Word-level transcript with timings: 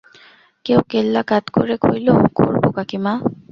কেউ 0.65 0.79
কেল্লা 0.91 1.21
কাৎ 1.29 1.45
করে 1.55 1.75
কইল, 1.83 2.07
করব 2.37 2.63
কাকীমা। 2.75 3.13